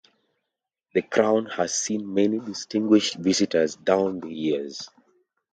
The 0.95 1.03
Crown 1.03 1.45
has 1.45 1.75
seen 1.75 2.11
many 2.11 2.39
distinguished 2.39 3.17
visitors 3.17 3.75
down 3.75 4.19
the 4.19 4.29
years. 4.33 4.89